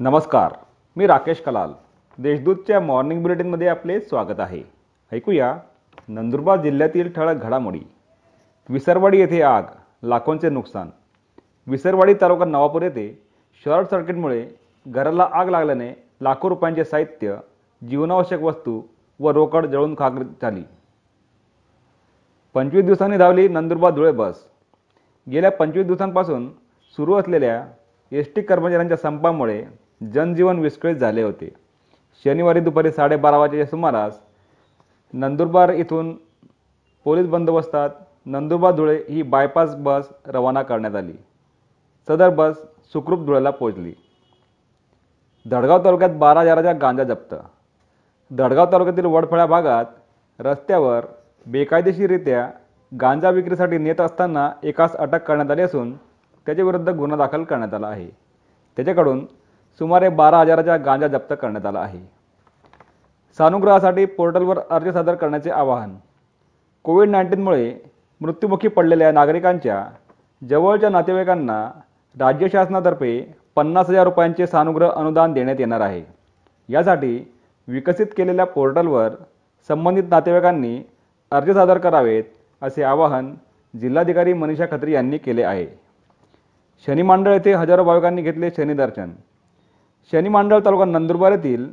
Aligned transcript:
नमस्कार 0.00 0.52
मी 0.96 1.06
राकेश 1.06 1.40
कलाल. 1.40 1.72
देशदूतच्या 2.18 2.78
मॉर्निंग 2.80 3.22
बुलेटिनमध्ये 3.22 3.66
आपले 3.68 4.00
स्वागत 4.00 4.40
आहे. 4.40 4.62
ऐकूया 5.12 5.54
नंदुरबार 6.08 6.60
जिल्ह्यातील 6.60 7.12
ठळक 7.12 7.42
घडामोडी. 7.42 7.80
विसरवाडी 8.68 9.18
येथे 9.18 9.40
आग 9.42 9.62
लाखोंचे 10.02 10.48
नुकसान. 10.48 10.90
विसरवाडी 11.66 12.14
तालुका 12.14 12.44
नवापूर 12.44 12.82
येथे 12.82 13.06
शॉर्ट 13.64 13.90
सर्किटमुळे 13.90 14.46
घराला 14.86 15.28
आग 15.32 15.48
लागल्याने 15.48 15.92
लाखो 16.20 16.48
रुपयांचे 16.48 16.84
साहित्य 16.84 17.36
जीवनावश्यक 17.82 18.42
वस्तू 18.42 18.80
व 19.20 19.30
रोकड 19.30 19.66
जळून 19.66 19.94
खाक 19.98 20.12
झाली. 20.42 20.64
पंचवीस 22.54 22.84
दिवसांनी 22.84 23.16
धावली 23.16 23.48
नंदुरबार 23.48 23.92
धुळे 23.92 24.12
बस. 24.12 24.42
गेल्या 25.30 25.50
पंचवीस 25.50 25.86
दिवसांपासून 25.86 26.50
सुरू 26.96 27.14
असलेल्या 27.14 27.66
एस 28.12 28.34
टी 28.34 28.42
कर्मचाऱ्यांच्या 28.42 28.96
संपामुळे 28.96 29.64
जनजीवन 30.12 30.58
विस्कळीत 30.58 30.96
झाले 30.96 31.22
होते. 31.22 31.48
शनिवारी 32.24 32.60
दुपारी 32.60 32.90
साडेबारा 32.90 33.38
वाजेच्या 33.38 33.66
सुमारास 33.66 34.20
नंदुरबार 35.12 35.70
इथून 35.70 36.14
पोलीस 37.04 37.26
बंदोबस्तात 37.26 37.90
नंदुरबार 38.26 38.72
धुळे 38.72 38.96
ही 39.08 39.22
बायपास 39.22 39.74
बस 39.74 40.08
रवाना 40.26 40.62
करण्यात 40.62 40.94
आली. 40.94 41.12
सदर 42.08 42.28
बस 42.28 42.62
सुखरूप 42.92 43.24
धुळ्याला 43.24 43.50
पोहोचली. 43.50 43.92
धडगाव 45.50 45.84
तालुक्यात 45.84 46.10
बारा 46.10 46.40
हजाराच्या 46.40 46.72
गांजा 46.72 47.04
जप्त. 47.04 47.34
धडगाव 48.30 48.72
तालुक्यातील 48.72 49.04
वडफळ्या 49.04 49.46
भागात 49.46 49.84
रस्त्यावर 50.38 51.06
बेकायदेशीररित्या 51.46 52.50
गांजा 53.00 53.30
विक्रीसाठी 53.30 53.78
नेत 53.78 54.00
असताना 54.00 54.50
एकास 54.62 54.96
अटक 54.96 55.22
करण्यात 55.22 55.50
आली 55.50 55.62
असून 55.62 55.96
त्याच्याविरुद्ध 56.46 56.88
गुन्हा 56.88 57.18
दाखल 57.18 57.44
करण्यात 57.44 57.74
आला 57.74 57.86
आहे. 57.86 58.08
त्याच्याकडून 58.76 59.26
सुमारे 59.80 60.08
बारा 60.08 60.40
हजाराच्या 60.40 60.76
गांजा 60.76 61.06
जप्त 61.08 61.34
करण्यात 61.42 61.66
आला 61.66 61.80
आहे. 61.80 61.98
सानुग्रहासाठी 63.38 64.04
पोर्टलवर 64.04 64.58
अर्ज 64.70 64.88
सादर 64.88 65.14
करण्याचे 65.14 65.50
आवाहन. 65.50 65.94
कोविड 66.84 67.08
नाईन्टीनमुळे 67.08 67.74
मृत्युमुखी 68.20 68.68
पडलेल्या 68.68 69.10
नागरिकांच्या 69.12 69.84
जवळच्या 70.42 70.90
नातेवाईकांना 70.90 71.58
राज्य 72.16 72.48
शासनातर्फे 72.52 73.20
पन्नास 73.56 73.88
हजार 73.90 74.04
रुपयांचे 74.04 74.46
सानुग्रह 74.46 74.90
अनुदान 74.90 75.32
देण्यात 75.32 75.60
येणार 75.60 75.80
आहे. 75.80 76.02
यासाठी 76.68 77.18
विकसित 77.68 78.06
केलेल्या 78.16 78.46
पोर्टलवर 78.46 79.12
संबंधित 79.70 80.04
नातेवाईकांनी 80.10 80.78
अर्ज 81.32 81.50
सादर 81.50 81.78
करावेत 81.78 82.24
असे 82.62 82.82
आवाहन 82.82 83.34
जिल्हाधिकारी 83.74 84.32
मनीषा 84.32 84.66
खत्री 84.70 84.92
यांनी 84.92 85.18
केले 85.18 85.42
आहे. 85.42 85.66
शनी 86.86 87.02
मंडळ 87.02 87.32
येथे 87.32 87.52
हजारो 87.52 87.84
भाविकांनी 87.84 88.22
घेतले 88.22 88.50
शनी 88.56 88.74
दर्शन 90.04 90.18
शनी 90.18 90.28
मांडळ 90.28 90.58
तालुका 90.64 90.84
नंदुरबार 90.84 91.32
येथील 91.32 91.66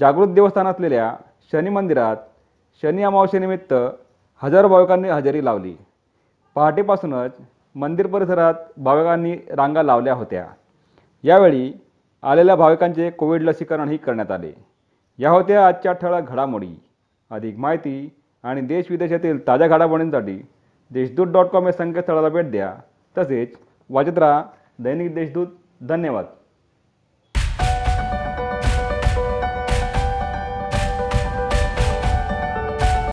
जागृत 0.00 0.28
देवस्थान 0.28 0.66
असलेल्या 0.66 1.16
शनी 1.52 1.70
मंदिरात 1.70 2.16
शनी 2.82 3.02
अमावस्येनिमित्त 3.02 3.74
हजारो 4.42 4.68
भाविकांनी 4.68 5.08
हजेरी 5.08 5.44
लावली. 5.44 5.74
पहाटेपासूनच 6.54 7.30
मंदिर 7.74 8.06
परिसरात 8.06 8.54
भाविकांनी 8.76 9.32
रांगा 9.32 9.82
लावल्या 9.82 10.14
होत्या. 10.14 10.46
यावेळी 11.22 11.72
आलेल्या 12.22 12.56
भाविकांचे 12.56 13.10
कोविड 13.10 13.42
लसीकरणही 13.42 13.96
करण्यात 13.96 14.30
आले. 14.30 14.52
या 15.18 15.30
होत्या 15.30 15.66
आजच्या 15.66 15.92
ठळक 15.92 16.28
घडामोडी. 16.28 16.80
अधिक 17.30 17.58
माहिती 17.58 18.10
आणि 18.42 18.60
देश 18.60 18.86
विदेशातील 18.90 19.46
ताज्या 19.46 19.68
घडामोडींसाठी 19.68 20.46
देशदूत 20.90 21.26
डॉट 21.26 21.46
कॉम 21.46 21.66
या 21.66 21.72
संकेतस्थळाला 21.72 22.28
भेट 22.28 22.50
द्या. 22.50 22.74
तसेच 23.18 23.56
वाचत 23.90 24.18
राहा 24.18 24.44
दैनिक 24.78 25.14
देशदूत. 25.14 25.46
धन्यवाद. 25.80 26.24